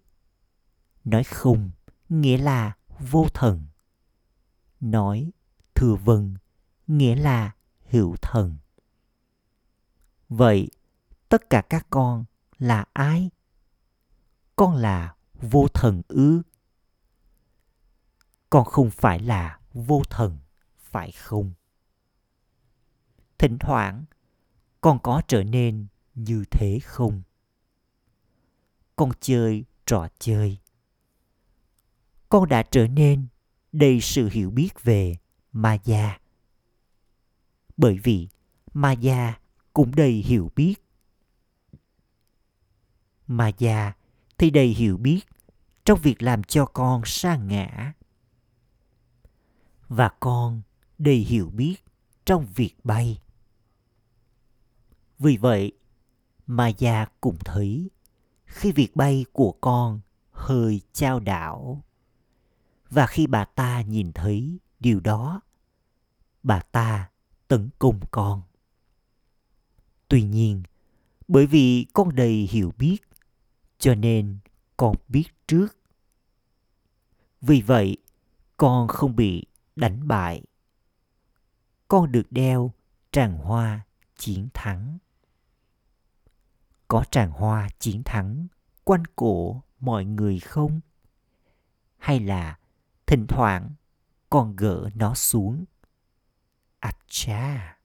[1.07, 1.71] nói không
[2.09, 3.67] nghĩa là vô thần.
[4.81, 5.31] Nói
[5.75, 6.35] thừa vâng
[6.87, 7.55] nghĩa là
[7.91, 8.57] hữu thần.
[10.29, 10.71] Vậy
[11.29, 12.25] tất cả các con
[12.59, 13.31] là ai?
[14.57, 16.43] Con là vô thần ư?
[18.51, 20.39] Con không phải là vô thần,
[20.79, 21.53] phải không?
[23.39, 24.05] Thỉnh thoảng
[24.87, 27.22] con có trở nên như thế không?
[28.96, 30.59] Con chơi, trò chơi.
[32.29, 33.27] Con đã trở nên
[33.72, 35.16] đầy sự hiểu biết về
[35.53, 36.18] ma gia
[37.77, 38.29] bởi vì
[38.75, 39.35] ma gia
[39.72, 40.75] cũng đầy hiểu biết.
[43.27, 43.92] Ma gia
[44.38, 45.20] thì đầy hiểu biết
[45.85, 47.92] trong việc làm cho con sa ngã.
[49.88, 50.62] Và con
[50.99, 51.77] đầy hiểu biết
[52.25, 53.18] trong việc bay
[55.18, 55.72] vì vậy
[56.46, 57.90] mà già cũng thấy
[58.44, 60.00] khi việc bay của con
[60.31, 61.85] hơi trao đảo.
[62.90, 65.40] Và khi bà ta nhìn thấy điều đó,
[66.42, 67.11] bà ta
[67.48, 68.42] tấn công con.
[70.09, 70.62] Tuy nhiên,
[71.29, 72.98] bởi vì con đầy hiểu biết,
[73.79, 74.38] cho nên
[74.76, 75.79] con biết trước.
[77.40, 77.96] Vì vậy,
[78.57, 79.44] con không bị
[79.76, 80.42] đánh bại.
[81.88, 82.72] Con được đeo
[83.12, 83.81] tràng hoa
[84.16, 84.98] chiến thắng
[86.88, 88.46] có tràng hoa chiến thắng
[88.85, 90.81] quanh cổ mọi người không?
[91.99, 92.59] Hay là
[93.07, 93.70] thỉnh thoảng
[94.31, 95.64] còn gỡ nó xuống?
[96.81, 97.77] À cha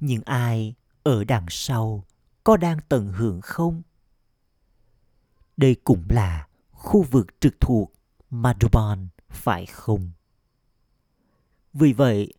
[0.00, 2.04] những ai ở đằng sau
[2.44, 3.82] có đang tận hưởng không?
[5.56, 7.92] Đây cũng là khu vực trực thuộc
[8.30, 10.10] Madhuban phải không?
[11.72, 12.32] Vì vậy,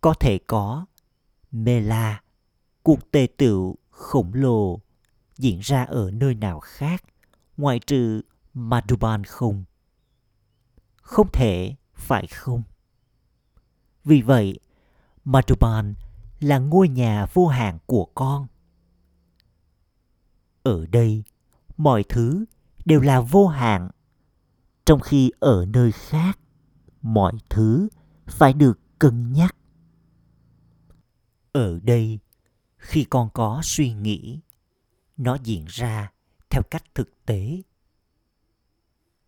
[0.00, 0.86] có thể có
[1.50, 2.22] Mela,
[2.88, 4.80] cuộc tề tựu khổng lồ
[5.36, 7.04] diễn ra ở nơi nào khác
[7.56, 8.20] ngoại trừ
[8.54, 9.64] Madhuban không?
[10.96, 12.62] Không thể, phải không?
[14.04, 14.60] Vì vậy,
[15.24, 15.94] Madhuban
[16.40, 18.46] là ngôi nhà vô hạn của con.
[20.62, 21.24] Ở đây,
[21.76, 22.44] mọi thứ
[22.84, 23.90] đều là vô hạn
[24.84, 26.38] trong khi ở nơi khác
[27.02, 27.88] mọi thứ
[28.26, 29.56] phải được cân nhắc
[31.52, 32.18] ở đây
[32.78, 34.40] khi con có suy nghĩ
[35.16, 36.12] nó diễn ra
[36.50, 37.62] theo cách thực tế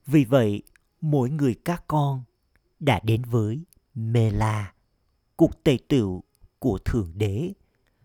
[0.06, 0.62] vì vậy
[1.00, 2.22] mỗi người các con
[2.80, 3.62] đã đến với
[3.94, 4.72] mê la
[5.36, 6.22] cuộc tề tựu
[6.58, 7.52] của thượng đế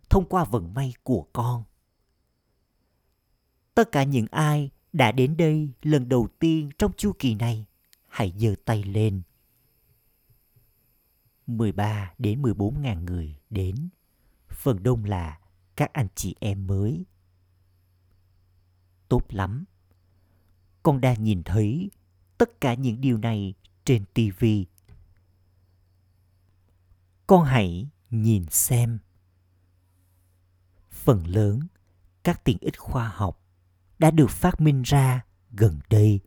[0.09, 1.63] thông qua vận may của con
[3.75, 7.65] tất cả những ai đã đến đây lần đầu tiên trong chu kỳ này,
[8.07, 9.21] hãy giơ tay lên.
[11.47, 13.89] 13 đến 14 ngàn người đến.
[14.65, 15.39] Phần đông là
[15.75, 17.05] các anh chị em mới.
[19.09, 19.65] Tốt lắm.
[20.83, 21.91] Con đang nhìn thấy
[22.37, 24.45] tất cả những điều này trên TV.
[27.27, 28.99] Con hãy nhìn xem.
[30.91, 31.59] Phần lớn
[32.23, 33.41] các tiện ích khoa học
[33.99, 36.19] đã được phát minh ra gần đây.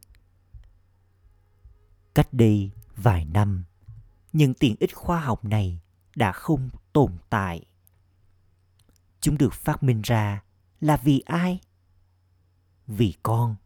[2.14, 3.64] Cách đây vài năm,
[4.32, 5.80] những tiện ích khoa học này
[6.16, 7.64] đã không tồn tại.
[9.20, 10.42] Chúng được phát minh ra
[10.80, 11.60] là vì ai?
[12.86, 13.56] Vì con.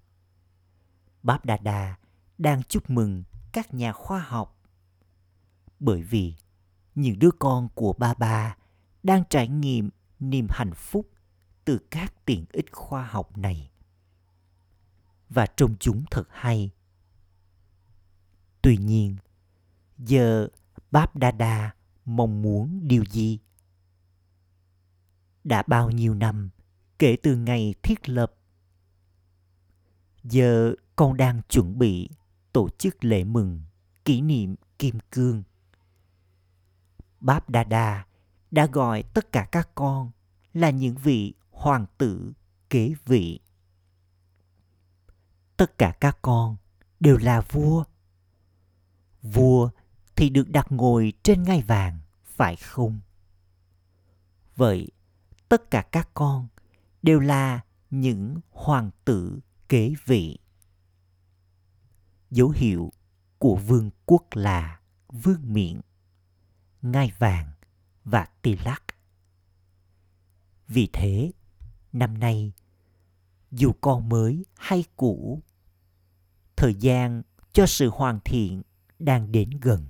[1.22, 1.96] Báp Đà Đà
[2.38, 4.60] đang chúc mừng các nhà khoa học.
[5.80, 6.34] Bởi vì
[6.94, 8.56] những đứa con của ba ba
[9.02, 11.10] đang trải nghiệm niềm hạnh phúc
[11.64, 13.70] từ các tiện ích khoa học này
[15.28, 16.70] và trông chúng thật hay.
[18.62, 19.16] Tuy nhiên,
[19.98, 20.48] giờ
[20.90, 23.38] Báp Đa Đa mong muốn điều gì?
[25.44, 26.50] Đã bao nhiêu năm
[26.98, 28.34] kể từ ngày thiết lập?
[30.24, 32.08] Giờ con đang chuẩn bị
[32.52, 33.62] tổ chức lễ mừng
[34.04, 35.42] kỷ niệm Kim Cương.
[37.20, 38.06] Báp Đa Đa
[38.50, 40.10] đã gọi tất cả các con
[40.52, 42.32] là những vị hoàng tử
[42.70, 43.40] kế vị
[45.56, 46.56] tất cả các con
[47.00, 47.84] đều là vua
[49.22, 49.70] vua
[50.16, 53.00] thì được đặt ngồi trên ngai vàng, phải không
[54.56, 54.88] vậy
[55.52, 56.48] tất cả các con
[57.02, 57.60] đều là
[57.90, 60.38] những hoàng tử kế vị.
[62.30, 62.92] Dấu hiệu
[63.38, 65.80] của vương quốc là vương miện,
[66.82, 67.52] ngai vàng
[68.04, 68.82] và tỳ lắc.
[70.68, 71.32] Vì thế,
[71.92, 72.52] năm nay,
[73.50, 75.42] dù con mới hay cũ,
[76.56, 78.62] thời gian cho sự hoàn thiện
[78.98, 79.86] đang đến gần.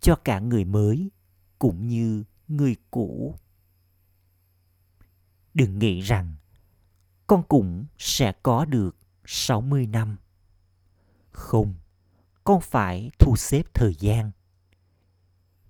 [0.00, 1.10] Cho cả người mới
[1.58, 3.34] cũng như người cũ.
[5.54, 6.34] Đừng nghĩ rằng
[7.26, 10.16] con cũng sẽ có được 60 năm.
[11.30, 11.74] Không,
[12.44, 14.30] con phải thu xếp thời gian.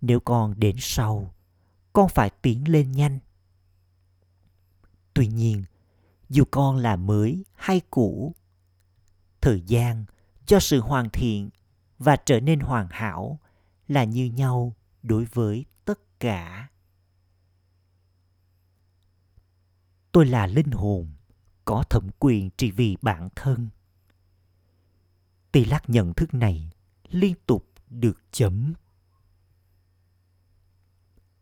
[0.01, 1.35] Nếu con đến sau,
[1.93, 3.19] con phải tiến lên nhanh.
[5.15, 5.65] Tuy nhiên,
[6.29, 8.35] dù con là mới hay cũ,
[9.41, 10.05] thời gian
[10.47, 11.51] cho sự hoàn thiện
[11.99, 13.39] và trở nên hoàn hảo
[13.89, 16.70] là như nhau đối với tất cả.
[20.13, 21.13] Tôi là linh hồn,
[21.65, 23.69] có thẩm quyền trị vì bản thân.
[25.53, 26.71] Tỷ lắc nhận thức này
[27.09, 28.75] liên tục được chấm.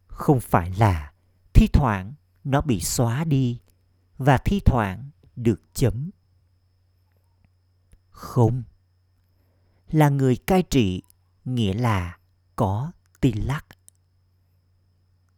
[0.06, 1.12] Không phải là
[1.52, 3.60] thi thoảng nó bị xóa đi
[4.18, 6.10] và thi thoảng được chấm.
[8.10, 8.62] Không.
[9.88, 11.02] Là người cai trị,
[11.44, 12.18] nghĩa là
[12.56, 13.66] có tỷ lắc.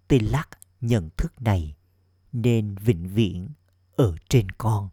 [0.08, 0.48] Tỷ lắc
[0.80, 1.74] nhận thức này
[2.32, 3.48] nên vĩnh viễn
[3.96, 4.88] ở trên con.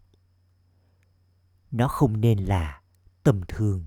[1.71, 2.81] Nó không nên là
[3.23, 3.85] tầm thường.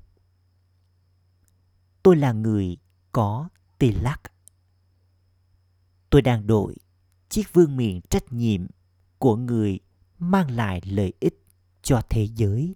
[2.03, 2.77] Tôi là người
[3.13, 4.21] có tê lắc.
[6.11, 6.77] Tôi đang đội
[7.29, 8.67] chiếc vương miện trách nhiệm
[9.19, 9.81] của người
[10.19, 11.45] mang lại lợi ích
[11.83, 12.75] cho thế giới.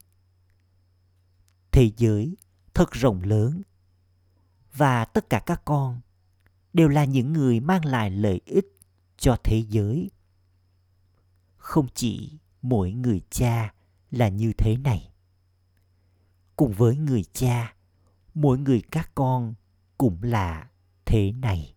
[1.71, 2.37] Thế giới
[2.75, 3.63] thật rộng lớn
[4.73, 6.01] và tất cả các con
[6.73, 8.67] đều là những người mang lại lợi ích
[9.17, 10.11] cho thế giới
[11.65, 13.75] không chỉ mỗi người cha
[14.11, 15.13] là như thế này.
[16.57, 17.75] Cùng với người cha,
[18.35, 19.55] mỗi người các con
[19.99, 20.71] cũng là
[21.05, 21.75] thế này.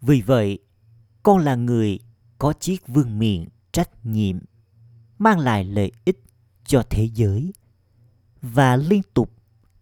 [0.00, 0.58] Vì vậy,
[1.22, 1.98] con là người
[2.38, 4.38] có chiếc vương miện trách nhiệm,
[5.18, 6.22] mang lại lợi ích
[6.64, 7.52] cho thế giới
[8.42, 9.30] và liên tục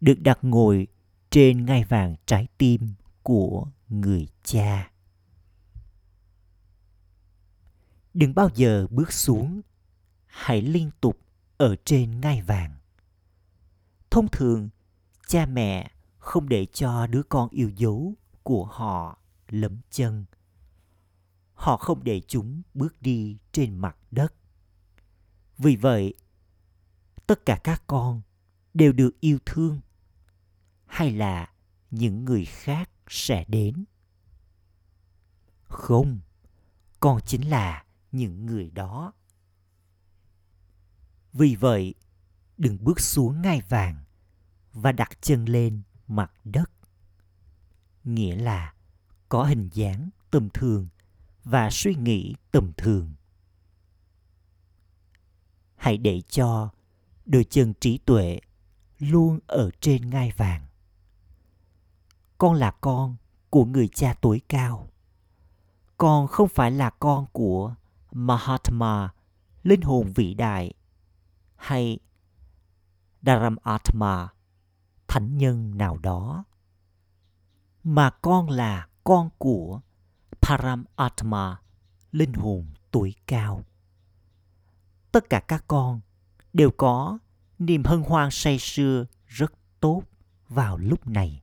[0.01, 0.87] được đặt ngồi
[1.31, 4.92] trên ngai vàng trái tim của người cha.
[8.15, 9.61] Đừng bao giờ bước xuống.
[10.27, 11.19] Hãy liên tục
[11.57, 12.75] ở trên ngai vàng.
[14.11, 14.69] Thông thường,
[15.27, 20.25] cha mẹ không để cho đứa con yêu dấu của họ lấm chân.
[21.55, 24.35] Họ không để chúng bước đi trên mặt đất.
[25.59, 26.15] Vì vậy,
[27.27, 28.23] tất cả các con
[28.75, 29.81] đều được yêu thương
[30.87, 31.53] hay là
[31.91, 33.85] những người khác sẽ đến.
[35.63, 36.21] Không,
[37.01, 39.13] con chính là những người đó.
[41.33, 41.95] Vì vậy,
[42.59, 44.05] đừng bước xuống ngai vàng
[44.73, 46.71] và đặt chân lên mặt đất.
[48.05, 48.75] Nghĩa là
[49.29, 50.89] có hình dáng tầm thường
[51.45, 53.13] và suy nghĩ tầm thường.
[55.77, 56.71] Hãy để cho
[57.27, 58.41] đôi chân trí tuệ
[58.99, 60.67] luôn ở trên ngai vàng.
[62.39, 63.17] Con là con
[63.51, 64.89] của người cha tối cao.
[65.97, 67.75] Con không phải là con của
[68.13, 69.09] Mahatma,
[69.63, 70.73] linh hồn vĩ đại,
[71.57, 71.99] hay
[73.23, 74.29] Dharamatma,
[75.09, 76.45] thánh nhân nào đó,
[77.85, 79.81] mà con là con của
[80.41, 81.61] Paramatma,
[82.13, 83.65] linh hồn tuổi cao.
[85.13, 86.01] Tất cả các con
[86.53, 87.19] đều có
[87.59, 90.03] niềm hân hoan say sưa rất tốt
[90.49, 91.43] vào lúc này.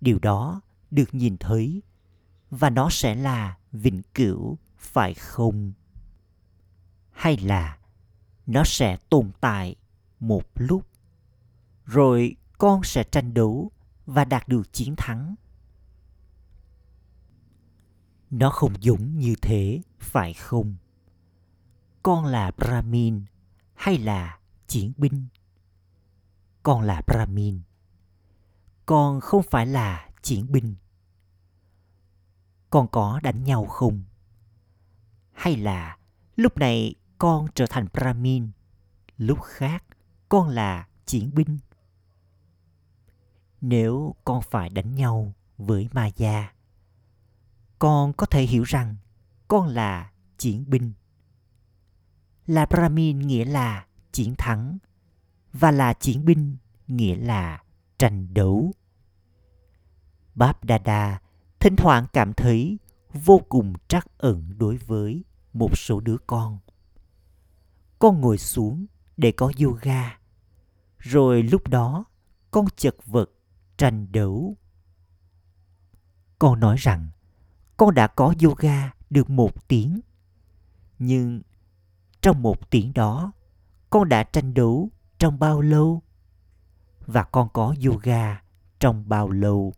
[0.00, 1.82] Điều đó được nhìn thấy
[2.50, 5.72] và nó sẽ là vĩnh cửu phải không?
[7.10, 7.78] Hay là
[8.46, 9.76] nó sẽ tồn tại
[10.20, 10.86] một lúc,
[11.84, 13.70] rồi con sẽ tranh đấu
[14.06, 15.34] và đạt được chiến thắng?
[18.30, 20.76] Nó không giống như thế, phải không?
[22.02, 23.24] Con là brahmin
[23.74, 25.26] hay là chiến binh?
[26.62, 27.60] Con là brahmin.
[28.86, 30.74] Con không phải là chiến binh.
[32.70, 34.02] Con có đánh nhau không?
[35.34, 35.98] Hay là
[36.36, 38.50] lúc này con trở thành Brahmin,
[39.18, 39.84] lúc khác
[40.28, 41.58] con là chiến binh.
[43.60, 46.52] Nếu con phải đánh nhau với ma gia,
[47.78, 48.96] con có thể hiểu rằng
[49.48, 50.92] con là chiến binh.
[52.46, 54.78] Là Brahmin nghĩa là chiến thắng
[55.52, 56.56] và là chiến binh
[56.86, 57.62] nghĩa là
[57.98, 58.72] tranh đấu.
[60.34, 61.18] Báp Đà
[61.60, 62.78] thỉnh thoảng cảm thấy
[63.14, 66.58] vô cùng trắc ẩn đối với một số đứa con.
[67.98, 68.86] Con ngồi xuống
[69.16, 70.18] để có yoga.
[70.98, 72.04] Rồi lúc đó,
[72.50, 73.30] con chật vật
[73.76, 74.56] tranh đấu.
[76.38, 77.08] Con nói rằng,
[77.76, 80.00] con đã có yoga được một tiếng.
[80.98, 81.42] Nhưng
[82.20, 83.32] trong một tiếng đó,
[83.90, 86.02] con đã tranh đấu trong bao lâu?
[87.06, 88.42] Và con có yoga
[88.80, 89.72] trong bao lâu?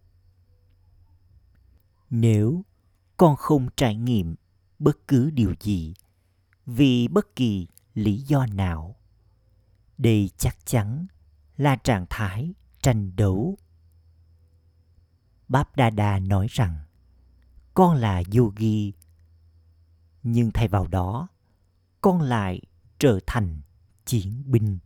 [2.10, 2.64] Nếu
[3.16, 4.34] con không trải nghiệm
[4.78, 5.94] bất cứ điều gì
[6.66, 8.96] vì bất kỳ lý do nào.
[9.98, 11.06] Đây chắc chắn
[11.56, 13.58] là trạng thái tranh đấu.
[15.48, 16.76] Báp đa đa nói rằng,
[17.74, 18.92] con là yogi
[20.22, 21.28] nhưng thay vào đó,
[22.00, 22.60] con lại
[22.98, 23.60] trở thành
[24.04, 24.78] chiến binh.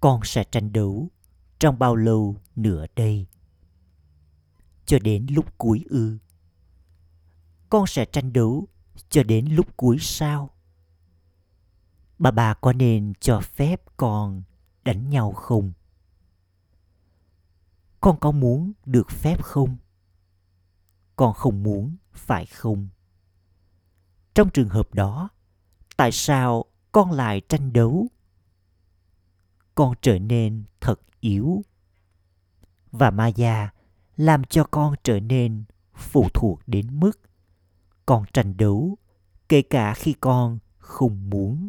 [0.00, 1.08] Con sẽ tranh đấu
[1.58, 3.26] trong bao lâu nữa đây?
[4.86, 6.18] Cho đến lúc cuối ư.
[7.70, 8.68] Con sẽ tranh đấu
[9.08, 10.50] cho đến lúc cuối sao?
[12.18, 14.42] Bà bà có nên cho phép con
[14.84, 15.72] đánh nhau không?
[18.00, 19.76] Con có muốn được phép không?
[21.16, 22.88] Con không muốn, phải không?
[24.34, 25.28] Trong trường hợp đó,
[25.96, 28.06] tại sao con lại tranh đấu?
[29.74, 31.62] Con trở nên thật yếu.
[32.92, 33.73] Và maya
[34.16, 37.20] làm cho con trở nên phụ thuộc đến mức
[38.06, 38.98] con tranh đấu,
[39.48, 41.68] kể cả khi con không muốn.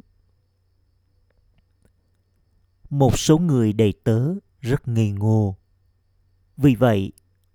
[2.89, 5.57] Một số người đầy tớ rất ngây ngô.
[6.57, 7.11] Vì vậy,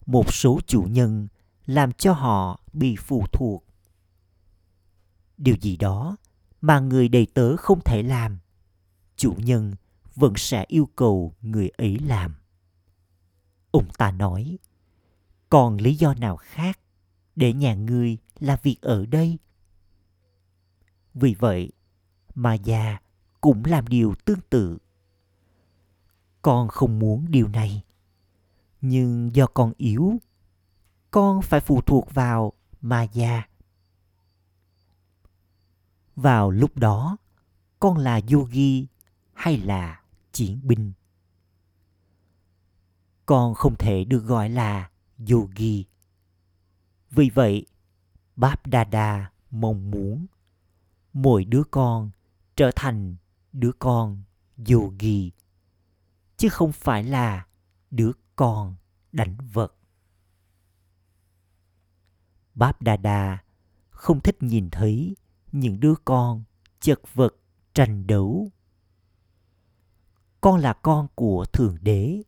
[0.06, 1.28] một số chủ nhân
[1.66, 3.64] làm cho họ bị phụ thuộc.
[5.36, 6.16] Điều gì đó
[6.60, 8.38] mà người đầy tớ không thể làm,
[9.16, 9.74] chủ nhân
[10.14, 12.34] vẫn sẽ yêu cầu người ấy làm.
[13.70, 14.58] Ông ta nói
[15.50, 16.78] còn lý do nào khác
[17.36, 19.38] để nhà ngươi là việc ở đây?
[21.14, 21.72] Vì vậy
[22.34, 22.98] mà già
[23.40, 24.78] cũng làm điều tương tự.
[26.42, 27.82] Con không muốn điều này.
[28.80, 30.18] Nhưng do con yếu,
[31.10, 33.42] con phải phụ thuộc vào mà già
[36.16, 37.16] vào lúc đó,
[37.80, 38.86] con là yogi
[39.32, 40.00] hay là
[40.32, 40.92] chiến binh?
[43.26, 44.90] Con không thể được gọi là
[45.30, 45.84] yogi
[47.10, 47.66] vì vậy,
[48.36, 50.26] báp đa đa mong muốn
[51.12, 52.10] mỗi đứa con
[52.56, 53.16] trở thành
[53.52, 54.22] đứa con
[54.70, 55.32] yogi
[56.36, 57.46] chứ không phải là
[57.90, 58.76] đứa con
[59.12, 59.74] đánh vật
[62.54, 63.38] báp đa đa
[63.90, 65.16] không thích nhìn thấy
[65.52, 66.44] những đứa con
[66.80, 67.36] chật vật
[67.74, 68.50] tranh đấu.
[70.40, 72.22] Con là con của thượng đế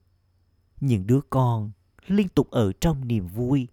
[0.81, 1.71] những đứa con
[2.07, 3.69] liên tục ở trong niềm vui,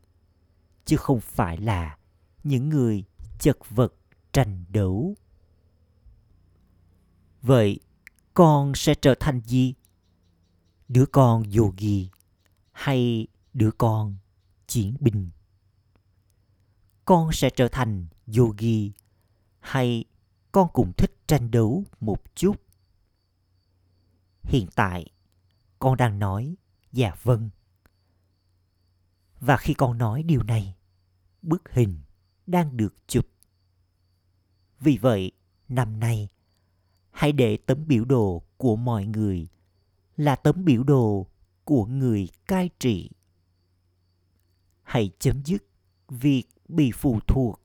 [0.85, 1.97] chứ không phải là
[2.43, 3.03] những người
[3.39, 3.93] chật vật
[4.33, 5.15] tranh đấu.
[7.41, 7.79] Vậy
[8.33, 9.73] con sẽ trở thành gì?
[10.87, 12.09] Đứa con yogi
[12.71, 14.15] hay đứa con
[14.67, 15.29] chiến binh?
[17.05, 18.07] Con sẽ trở thành
[18.37, 18.91] yogi
[19.59, 20.05] hay
[20.51, 22.61] con cũng thích tranh đấu một chút?
[24.43, 25.05] Hiện tại
[25.79, 26.55] con đang nói
[26.91, 27.49] dạ vâng
[29.39, 30.75] và khi con nói điều này,
[31.41, 32.01] bức hình
[32.47, 33.25] đang được chụp.
[34.79, 35.31] Vì vậy,
[35.67, 36.29] năm nay,
[37.11, 39.47] hãy để tấm biểu đồ của mọi người
[40.17, 41.27] là tấm biểu đồ
[41.63, 43.11] của người cai trị.
[44.83, 45.63] Hãy chấm dứt
[46.07, 47.61] việc bị phụ thuộc.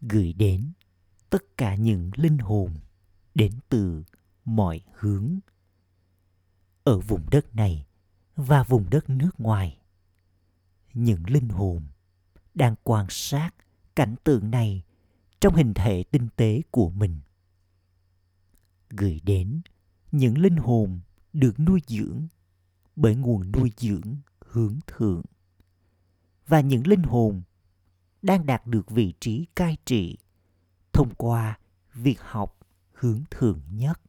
[0.00, 0.72] Gửi đến
[1.30, 2.74] tất cả những linh hồn
[3.34, 4.04] đến từ
[4.44, 5.38] mọi hướng.
[6.84, 7.86] Ở vùng đất này
[8.40, 9.78] và vùng đất nước ngoài.
[10.94, 11.82] Những linh hồn
[12.54, 13.50] đang quan sát
[13.96, 14.82] cảnh tượng này
[15.40, 17.20] trong hình thể tinh tế của mình.
[18.90, 19.60] Gửi đến
[20.12, 21.00] những linh hồn
[21.32, 22.28] được nuôi dưỡng
[22.96, 25.22] bởi nguồn nuôi dưỡng hướng thượng.
[26.46, 27.42] Và những linh hồn
[28.22, 30.18] đang đạt được vị trí cai trị
[30.92, 31.58] thông qua
[31.94, 32.58] việc học
[32.92, 34.00] hướng thượng nhất.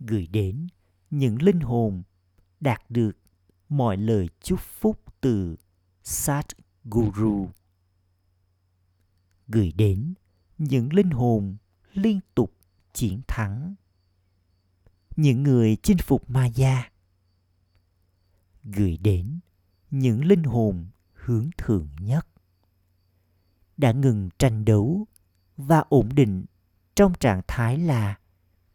[0.00, 0.66] Gửi đến
[1.10, 2.02] những linh hồn
[2.64, 3.12] đạt được
[3.68, 5.56] mọi lời chúc phúc từ
[6.02, 6.46] sát
[6.84, 7.48] guru.
[9.48, 10.14] Gửi đến
[10.58, 11.56] những linh hồn
[11.92, 12.54] liên tục
[12.92, 13.74] chiến thắng.
[15.16, 16.90] Những người chinh phục ma gia
[18.64, 19.40] gửi đến
[19.90, 22.26] những linh hồn hướng thượng nhất.
[23.76, 25.06] Đã ngừng tranh đấu
[25.56, 26.44] và ổn định
[26.94, 28.18] trong trạng thái là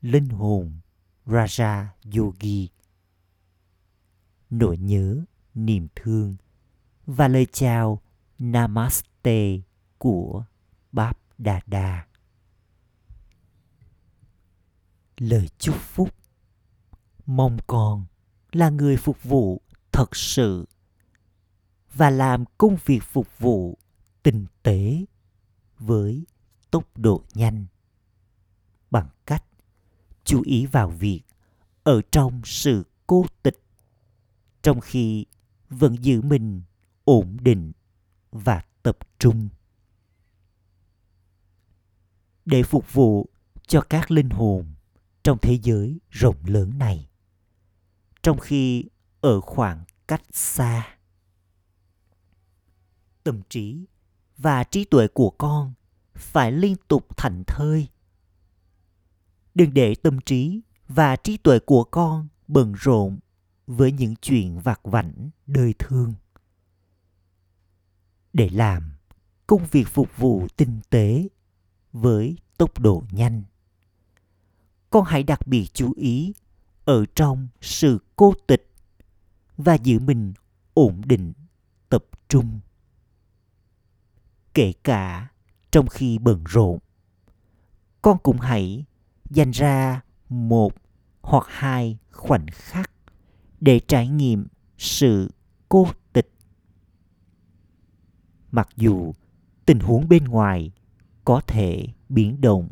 [0.02, 0.80] linh hồn
[1.26, 1.86] raja
[2.18, 2.79] yogi
[4.50, 5.24] nỗi nhớ,
[5.54, 6.36] niềm thương
[7.06, 8.02] và lời chào
[8.40, 9.60] namaste
[9.98, 10.44] của
[10.92, 12.06] báp đà đà
[15.18, 16.10] lời chúc phúc
[17.26, 18.06] mong con
[18.52, 20.66] là người phục vụ thật sự
[21.94, 23.78] và làm công việc phục vụ
[24.24, 25.06] tinh tế
[25.80, 26.26] với
[26.72, 27.66] tốc độ nhanh
[28.92, 29.44] bằng cách
[30.24, 31.22] chú ý vào việc
[31.84, 33.58] ở trong sự cô tịch
[34.62, 35.26] trong khi
[35.70, 36.62] vẫn giữ mình
[37.04, 37.72] ổn định
[38.32, 39.50] và tập trung.
[42.46, 43.30] Để phục vụ
[43.68, 44.74] cho các linh hồn
[45.24, 47.10] trong thế giới rộng lớn này,
[48.22, 48.86] trong khi
[49.22, 50.98] ở khoảng cách xa,
[53.24, 53.86] tâm trí
[54.38, 55.74] và trí tuệ của con
[56.14, 57.88] phải liên tục thành thơi.
[59.56, 63.20] Đừng để tâm trí và trí tuệ của con bận rộn
[63.70, 66.14] với những chuyện vặt vảnh đời thương.
[68.34, 68.92] Để làm
[69.48, 71.28] công việc phục vụ tinh tế
[71.94, 73.44] với tốc độ nhanh,
[74.90, 76.34] con hãy đặc biệt chú ý
[76.86, 78.72] ở trong sự cô tịch
[79.58, 80.34] và giữ mình
[80.74, 81.34] ổn định,
[81.90, 82.60] tập trung.
[84.54, 85.28] Kể cả
[85.72, 86.80] trong khi bận rộn,
[88.02, 88.86] con cũng hãy
[89.30, 90.74] dành ra một
[91.22, 92.92] hoặc hai khoảnh khắc
[93.62, 94.48] để trải nghiệm
[94.78, 95.32] sự
[95.70, 96.32] cô tịch.
[98.52, 99.14] Mặc dù
[99.66, 100.72] tình huống bên ngoài
[101.26, 102.70] có thể biến động,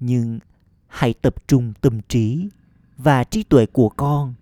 [0.00, 0.38] nhưng
[0.86, 2.48] hãy tập trung tâm trí
[2.96, 4.34] và trí tuệ của con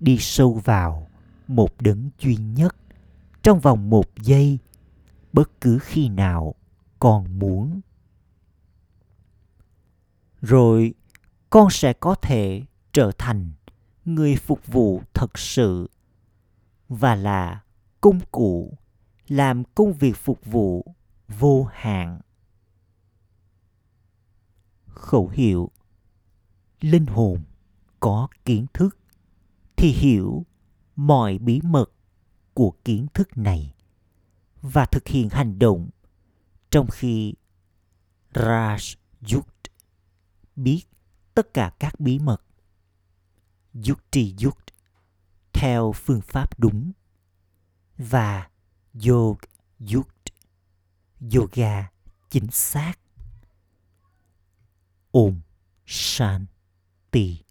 [0.00, 1.08] đi sâu vào
[1.48, 2.76] một đấng duy nhất
[3.42, 4.58] trong vòng một giây,
[5.32, 6.54] bất cứ khi nào
[6.98, 7.80] con muốn.
[10.40, 10.94] Rồi
[11.50, 12.62] con sẽ có thể
[12.92, 13.52] trở thành
[14.04, 15.90] người phục vụ thật sự
[16.88, 17.62] và là
[18.00, 18.78] công cụ
[19.28, 20.94] làm công việc phục vụ
[21.28, 22.20] vô hạn.
[24.86, 25.70] Khẩu hiệu
[26.80, 27.42] linh hồn
[28.00, 28.98] có kiến thức
[29.76, 30.46] thì hiểu
[30.96, 31.92] mọi bí mật
[32.54, 33.74] của kiến thức này
[34.62, 35.88] và thực hiện hành động
[36.70, 37.34] trong khi
[38.34, 38.96] Raj
[40.56, 40.82] biết
[41.34, 42.42] tất cả các bí mật.
[43.74, 44.58] Yukti Yuk
[45.52, 46.92] theo phương pháp đúng
[47.98, 48.50] và
[49.06, 49.38] Yog
[49.92, 50.08] Yuk
[51.34, 51.90] Yoga
[52.30, 52.94] chính xác.
[55.10, 55.40] Ôm
[55.86, 57.41] Shanti.